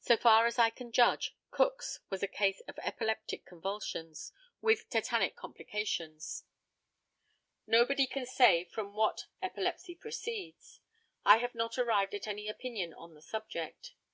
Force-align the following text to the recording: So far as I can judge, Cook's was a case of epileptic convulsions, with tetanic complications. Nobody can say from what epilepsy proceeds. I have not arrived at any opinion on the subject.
So 0.00 0.18
far 0.18 0.44
as 0.44 0.58
I 0.58 0.68
can 0.68 0.92
judge, 0.92 1.34
Cook's 1.50 2.00
was 2.10 2.22
a 2.22 2.28
case 2.28 2.60
of 2.68 2.78
epileptic 2.82 3.46
convulsions, 3.46 4.30
with 4.60 4.90
tetanic 4.90 5.36
complications. 5.36 6.44
Nobody 7.66 8.06
can 8.06 8.26
say 8.26 8.62
from 8.66 8.92
what 8.92 9.28
epilepsy 9.40 9.94
proceeds. 9.94 10.82
I 11.24 11.38
have 11.38 11.54
not 11.54 11.78
arrived 11.78 12.12
at 12.14 12.26
any 12.28 12.46
opinion 12.46 12.92
on 12.92 13.14
the 13.14 13.22
subject. 13.22 13.94